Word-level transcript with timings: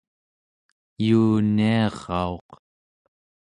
yuuniarauq 1.07 2.47